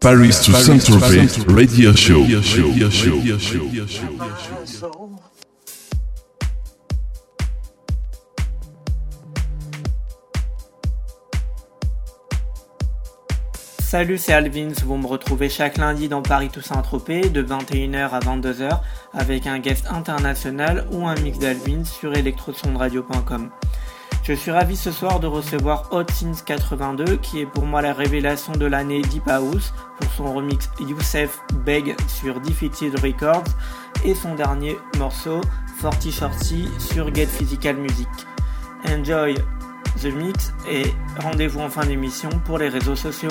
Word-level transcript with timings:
Paris 0.00 0.40
to 0.42 0.52
Saint-Tropez 0.52 1.28
Radio 1.46 1.94
Show. 1.94 2.24
Salut, 13.78 14.16
c'est 14.16 14.32
Alvins. 14.32 14.72
Vous 14.86 14.96
me 14.96 15.06
retrouvez 15.06 15.50
chaque 15.50 15.76
lundi 15.76 16.08
dans 16.08 16.22
Paris 16.22 16.48
Toussaint 16.48 16.80
Tropez 16.80 17.28
de 17.28 17.42
21h 17.42 18.08
à 18.08 18.20
22h 18.20 18.80
avec 19.12 19.46
un 19.46 19.58
guest 19.58 19.86
international 19.90 20.86
ou 20.92 21.06
un 21.06 21.14
mix 21.16 21.38
d'Alvins 21.38 21.84
sur 21.84 22.16
electrosondradio.com. 22.16 23.50
Je 24.22 24.34
suis 24.34 24.50
ravi 24.50 24.76
ce 24.76 24.92
soir 24.92 25.18
de 25.18 25.26
recevoir 25.26 25.88
Hot 25.92 26.04
Sins 26.12 26.42
82 26.44 27.16
qui 27.16 27.40
est 27.40 27.46
pour 27.46 27.64
moi 27.64 27.80
la 27.80 27.94
révélation 27.94 28.52
de 28.52 28.66
l'année 28.66 29.00
Deep 29.00 29.26
House 29.28 29.72
pour 29.98 30.10
son 30.12 30.34
remix 30.34 30.68
Youssef 30.78 31.40
Beg 31.64 31.96
sur 32.06 32.38
Defeated 32.40 32.98
Records 33.00 33.44
et 34.04 34.14
son 34.14 34.34
dernier 34.34 34.78
morceau 34.98 35.40
Forty 35.78 36.12
Shorty 36.12 36.68
sur 36.78 37.12
Get 37.14 37.26
Physical 37.26 37.76
Music. 37.76 38.08
Enjoy 38.88 39.34
the 40.02 40.14
mix 40.14 40.52
et 40.68 40.84
rendez-vous 41.20 41.60
en 41.60 41.70
fin 41.70 41.86
d'émission 41.86 42.28
pour 42.44 42.58
les 42.58 42.68
réseaux 42.68 42.96
sociaux. 42.96 43.30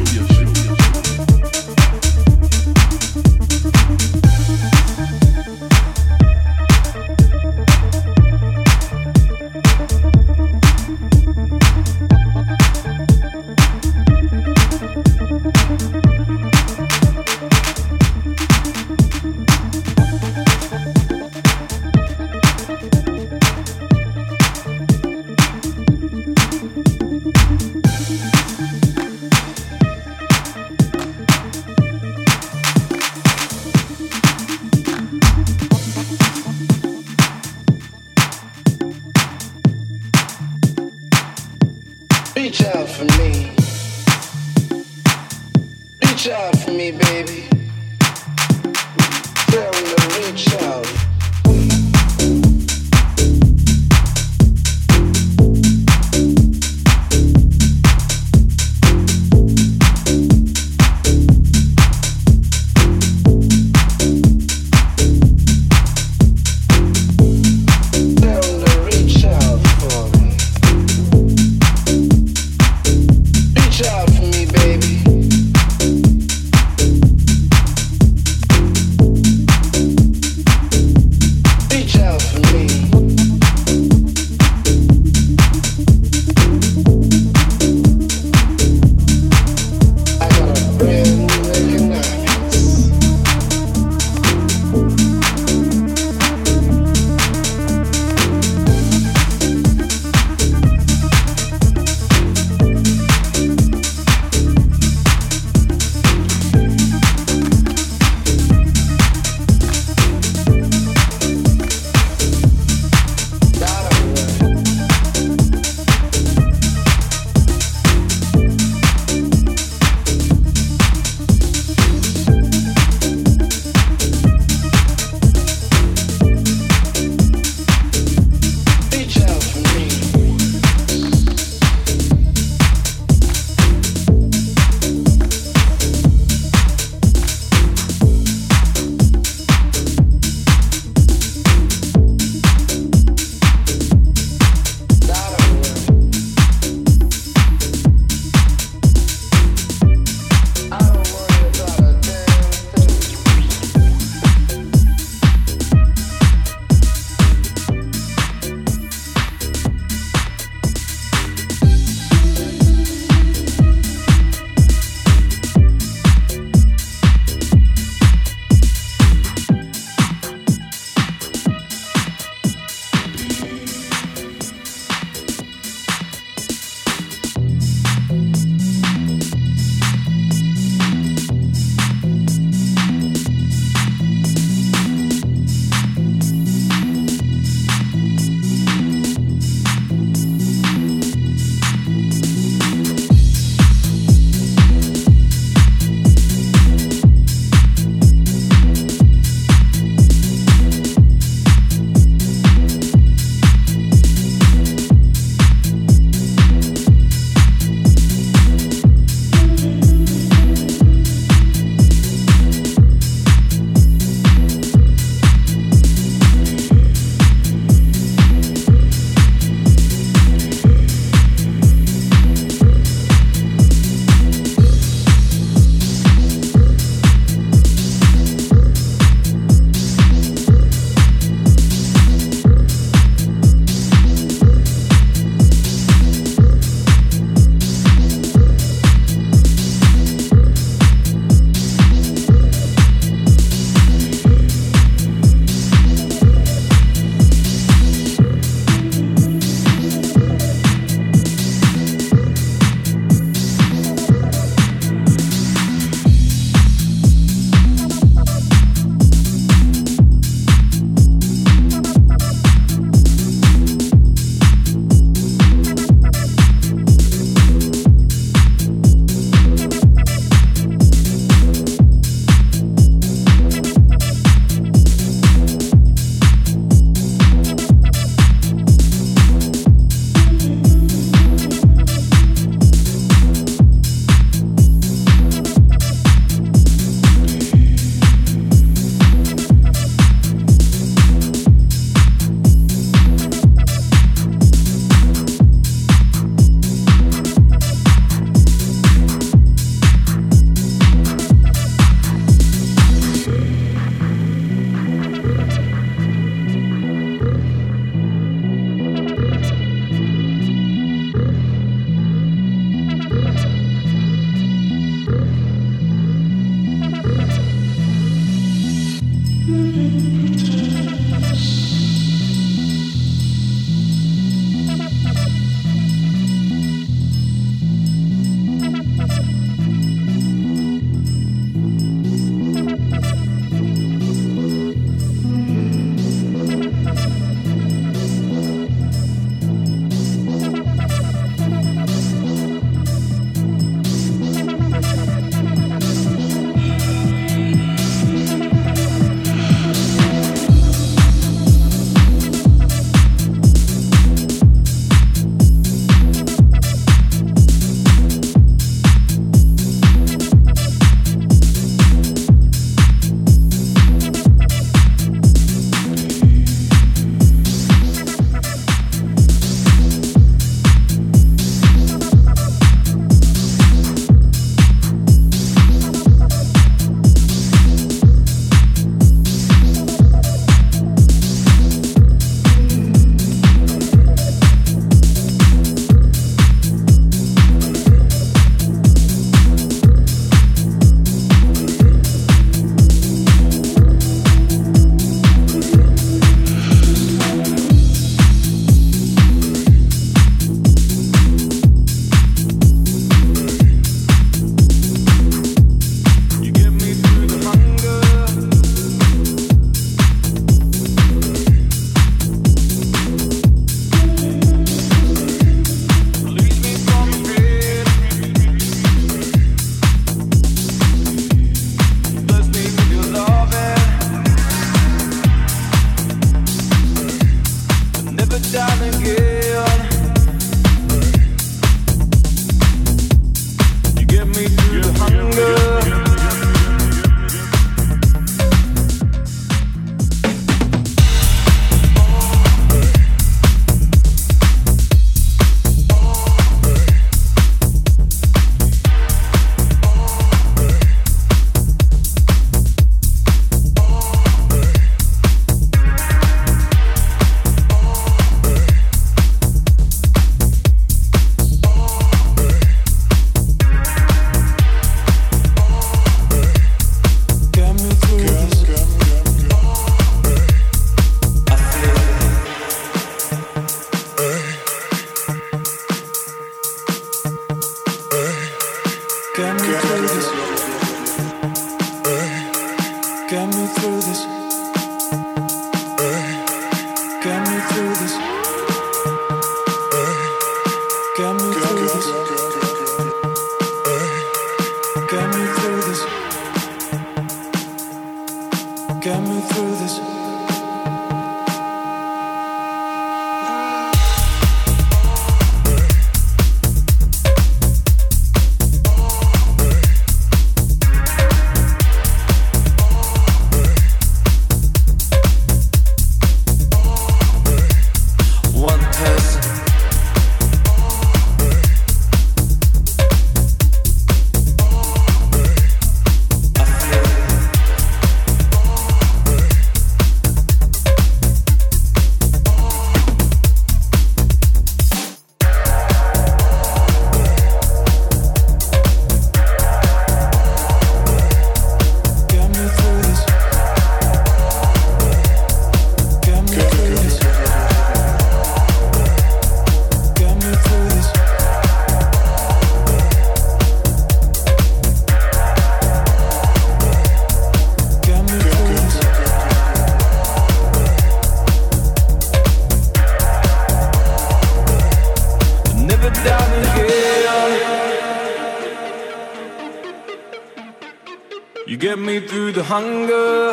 hunger. 572.73 573.51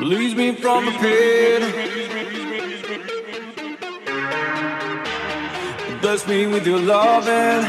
Release 0.00 0.34
me 0.34 0.46
from 0.62 0.86
the 0.86 0.94
pit. 1.02 1.62
Bless 6.02 6.26
me 6.26 6.48
with 6.48 6.66
your 6.66 6.80
loving. 6.80 7.62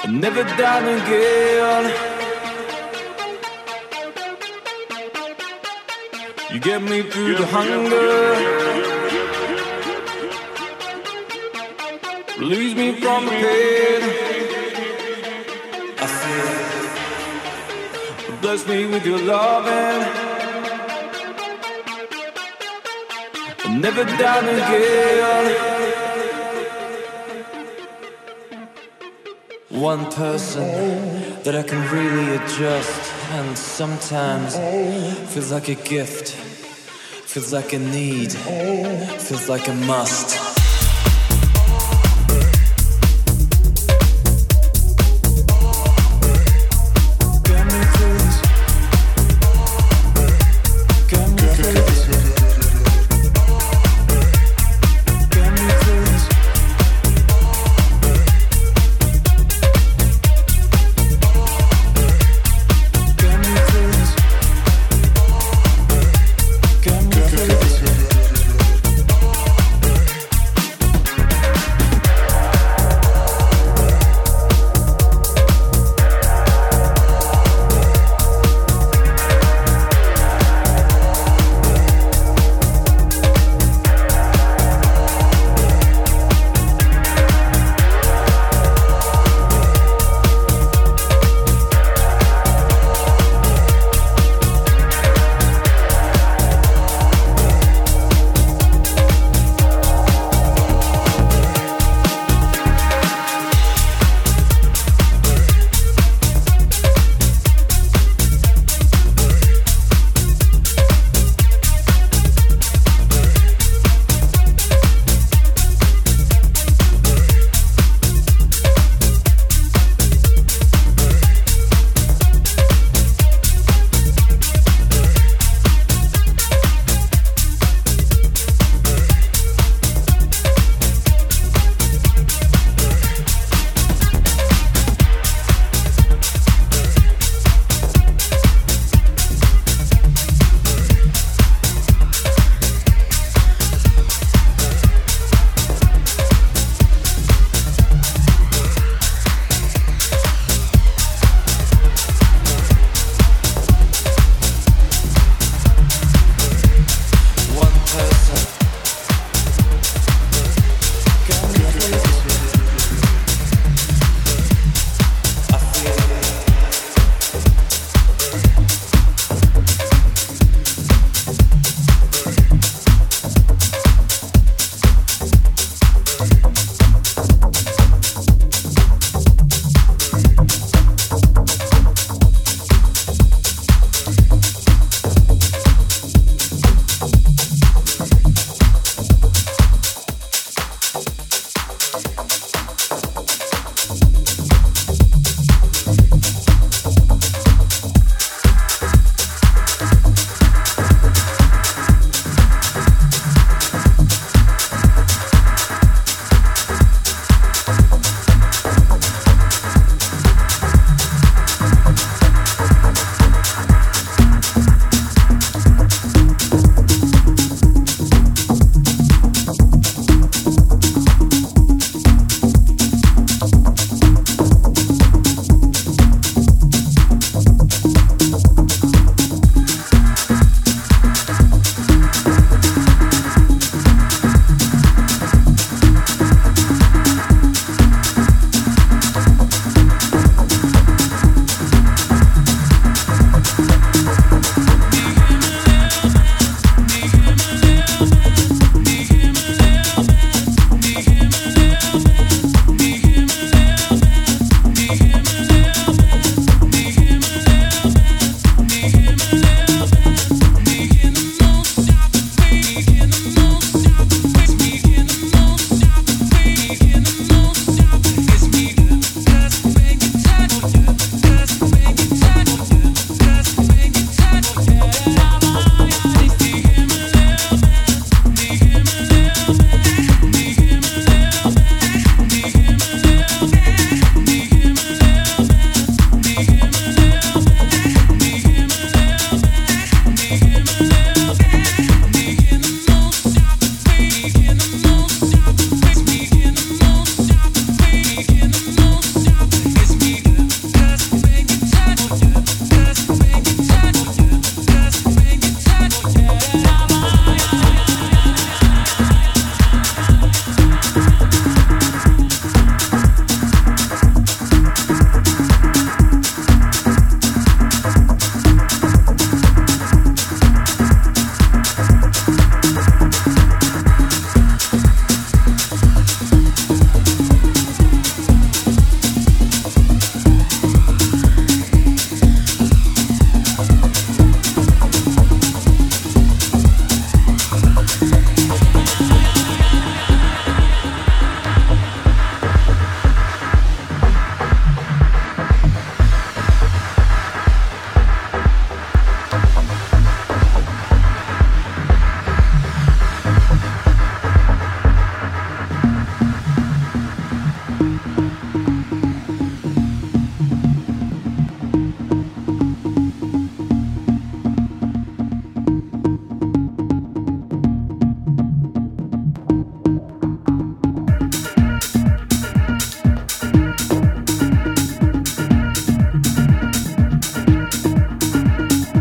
I'll 0.00 0.16
never 0.24 0.44
die 0.62 0.88
again. 1.00 1.84
You 6.50 6.60
get 6.60 6.80
me 6.82 7.02
through 7.10 7.34
the 7.34 7.46
hunger. 7.56 8.83
Release 12.44 12.74
me 12.76 12.92
from 13.00 13.24
the 13.24 13.30
pain 13.30 14.02
I 15.98 16.06
feel. 16.20 16.50
Bless 18.42 18.66
me 18.68 18.84
with 18.84 19.06
your 19.06 19.18
loving. 19.18 20.02
Never 23.80 24.04
down 24.04 24.44
again. 24.44 25.56
One 29.70 30.04
person 30.12 30.68
that 31.44 31.54
I 31.56 31.62
can 31.62 31.80
really 31.90 32.36
adjust, 32.36 33.12
and 33.30 33.56
sometimes 33.56 34.58
feels 35.32 35.50
like 35.50 35.70
a 35.70 35.76
gift, 35.76 36.28
feels 37.24 37.54
like 37.54 37.72
a 37.72 37.78
need, 37.78 38.32
feels 38.32 39.48
like 39.48 39.66
a 39.66 39.74
must. 39.86 40.53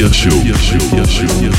Radio 0.00 0.12
Show. 0.14 0.30
Radio 0.30 1.04
show. 1.04 1.04
Show. 1.04 1.49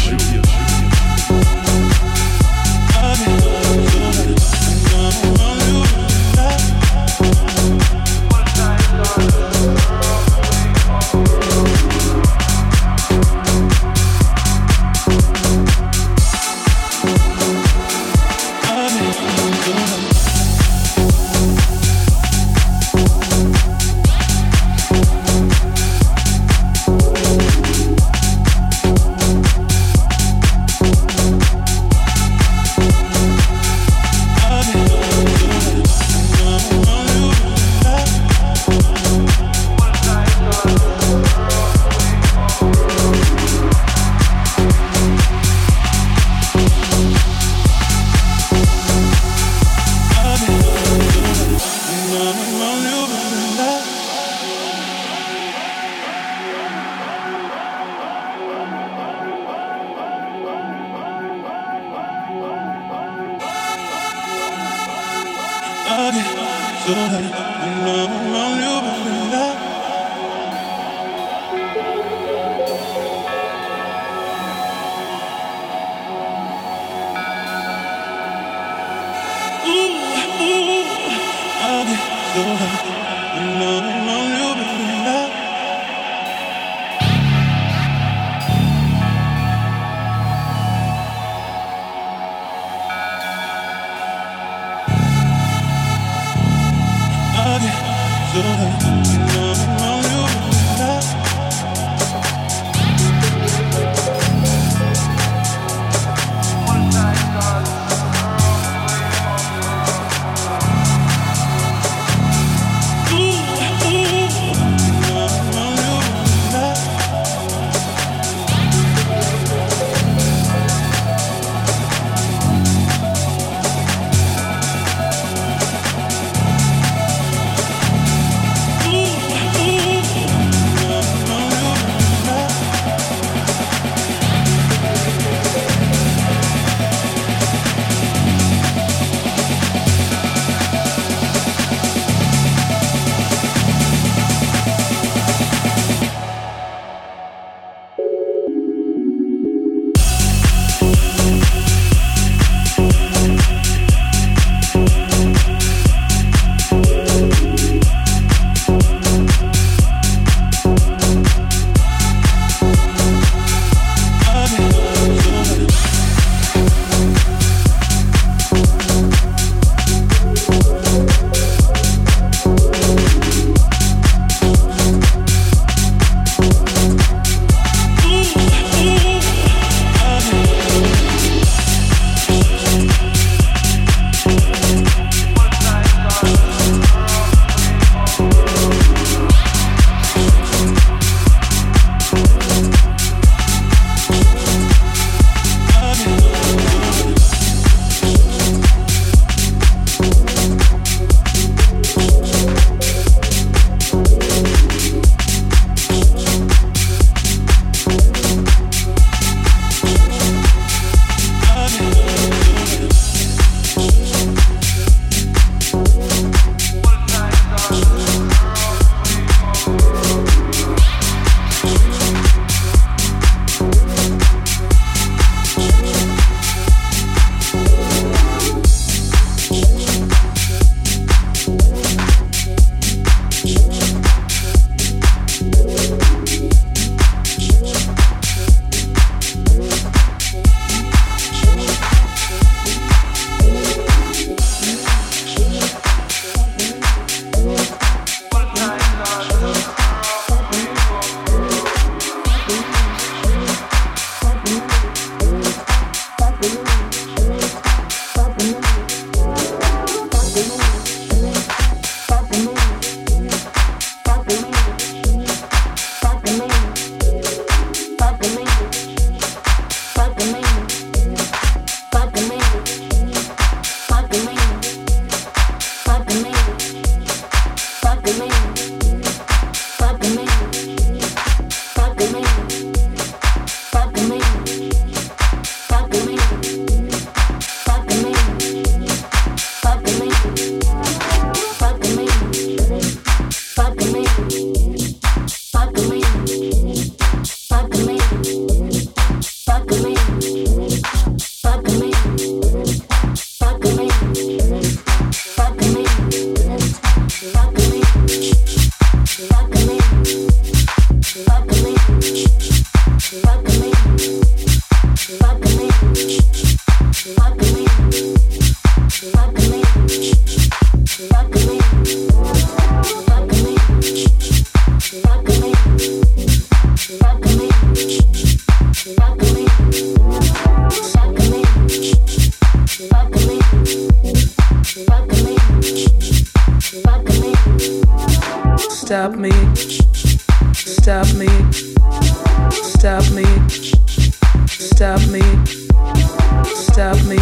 Me, 347.11 347.17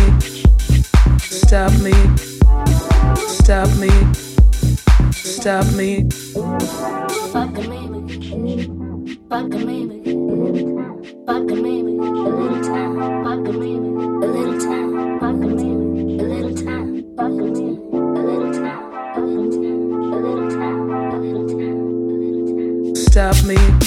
stop 1.19 1.71
me, 1.81 1.93
stop 3.27 3.69
me, 3.77 3.89
stop 5.11 5.65
me. 5.73 6.07
Fuck 7.31 7.53
me, 7.53 7.79
fuck 9.29 9.49
me, 9.49 9.77
fuck 11.25 11.49
me, 11.49 11.73
a 11.81 12.13
little 12.37 12.61
time, 12.63 12.95
fuck 13.23 13.45
me, 13.55 13.71
a 13.75 14.27
little 14.35 14.59
time, 14.59 15.19
fuck 15.19 15.35
me, 15.35 15.71
a 16.19 16.23
little 16.23 16.53
time, 16.53 16.89
fuck 17.17 17.31
me. 17.31 17.59
stop 22.95 23.43
me. 23.43 23.78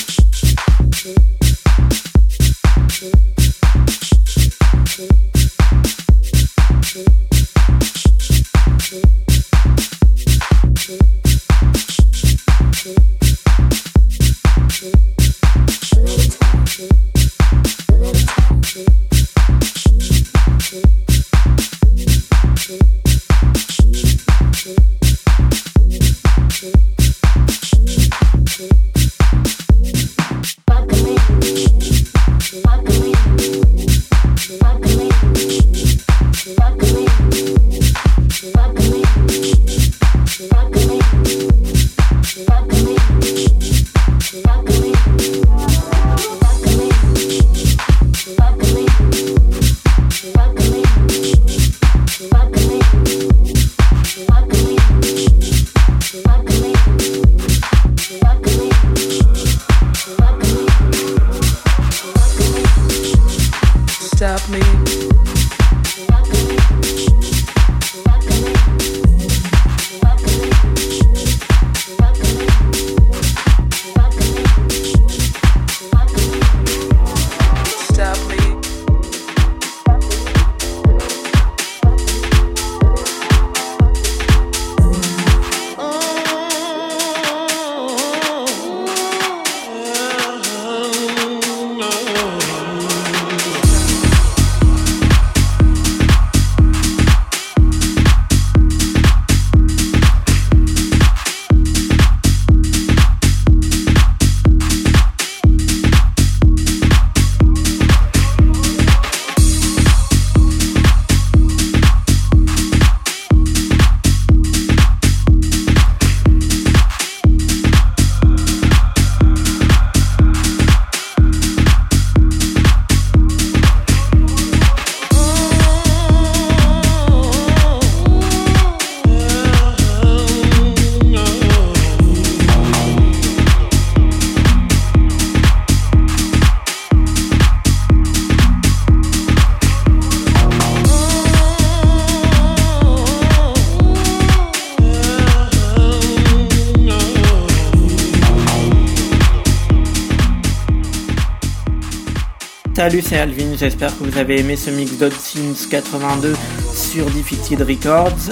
Salut, 152.92 153.04
c'est 153.08 153.16
Alvin, 153.16 153.56
j'espère 153.56 153.96
que 153.96 154.04
vous 154.04 154.18
avez 154.18 154.40
aimé 154.40 154.54
ce 154.54 154.68
mix 154.68 154.92
Sims 155.18 155.66
82 155.70 156.34
sur 156.74 157.06
Defeated 157.06 157.62
Records 157.62 158.28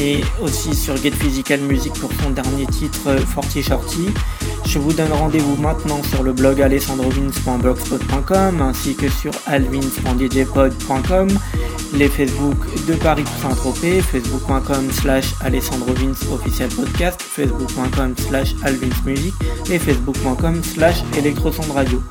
et 0.00 0.22
aussi 0.42 0.74
sur 0.74 0.96
Get 0.96 1.12
Physical 1.12 1.60
Music 1.60 1.92
pour 1.92 2.10
son 2.20 2.30
dernier 2.30 2.66
titre 2.66 3.14
Forty 3.24 3.62
Shorty. 3.62 4.08
Je 4.66 4.80
vous 4.80 4.92
donne 4.92 5.12
rendez-vous 5.12 5.54
maintenant 5.62 6.02
sur 6.02 6.24
le 6.24 6.32
blog 6.32 6.60
alessandrovins.blogspot.com 6.60 8.60
ainsi 8.60 8.96
que 8.96 9.08
sur 9.08 9.30
alvins.djpod.com, 9.46 11.28
les 11.94 12.08
Facebook 12.08 12.56
de 12.88 12.94
Paris 12.94 13.22
Saint-Tropez, 13.40 14.00
facebook.com 14.00 14.90
slash 14.90 15.34
alessandrovins 15.40 16.16
official 16.32 16.68
podcast, 16.70 17.22
facebook.com 17.22 18.16
slash 18.16 18.56
alvinsmusic 18.64 19.34
et 19.70 19.78
facebook.com 19.78 20.64
slash 20.64 21.04
radio. 21.72 22.02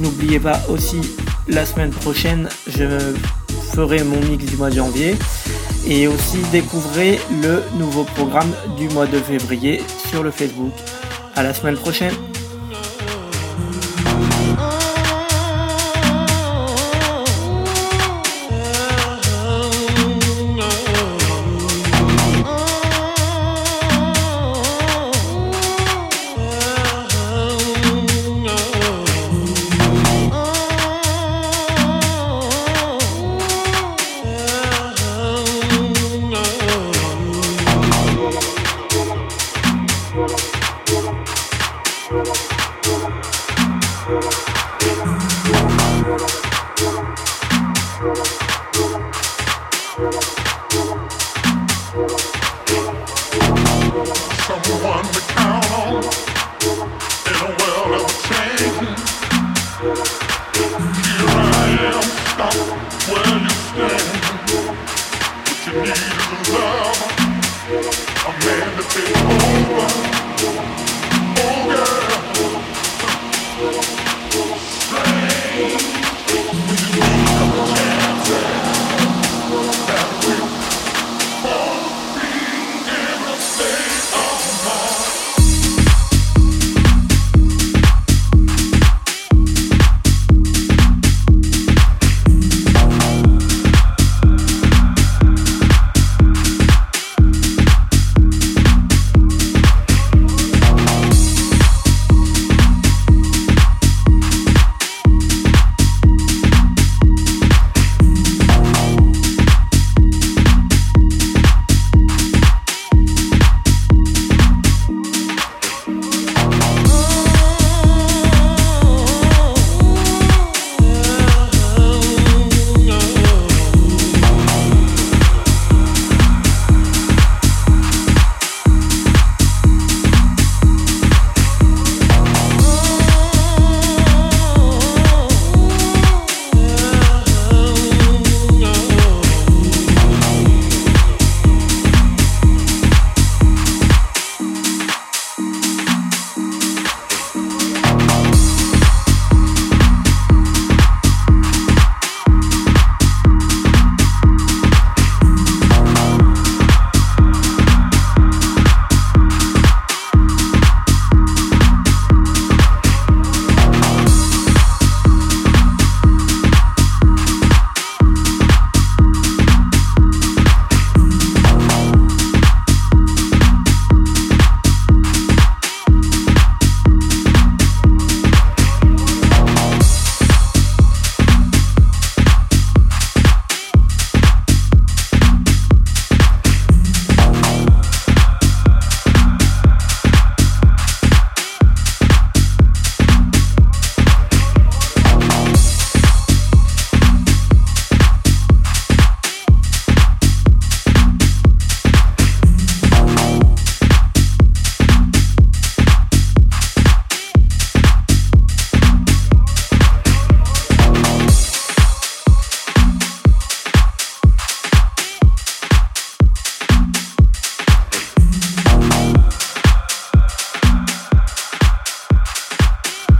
N'oubliez 0.00 0.40
pas 0.40 0.60
aussi 0.68 1.00
la 1.48 1.66
semaine 1.66 1.90
prochaine, 1.90 2.48
je 2.66 3.14
ferai 3.74 4.02
mon 4.04 4.20
mix 4.28 4.44
du 4.44 4.56
mois 4.56 4.70
de 4.70 4.76
janvier 4.76 5.16
et 5.86 6.06
aussi 6.06 6.38
découvrez 6.52 7.20
le 7.42 7.62
nouveau 7.78 8.04
programme 8.04 8.52
du 8.76 8.88
mois 8.88 9.06
de 9.06 9.18
février 9.18 9.82
sur 10.08 10.22
le 10.22 10.30
Facebook. 10.30 10.72
À 11.36 11.42
la 11.42 11.52
semaine 11.52 11.76
prochaine. 11.76 12.14